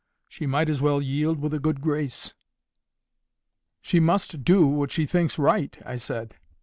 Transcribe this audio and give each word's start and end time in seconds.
She 0.27 0.47
might 0.47 0.67
as 0.67 0.81
well 0.81 0.99
yield 0.99 1.37
with 1.39 1.53
a 1.53 1.59
good 1.59 1.79
grace." 1.79 2.33
"She 3.83 3.99
must 3.99 4.43
do 4.43 4.65
what 4.65 4.91
she 4.91 5.05
thinks 5.05 5.37
right," 5.37 5.77
I 5.85 5.97
said. 5.97 6.33